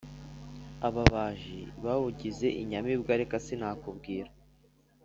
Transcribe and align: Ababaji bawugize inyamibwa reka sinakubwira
Ababaji 0.87 1.59
bawugize 1.83 2.47
inyamibwa 2.61 3.11
reka 3.21 3.35
sinakubwira 3.45 4.29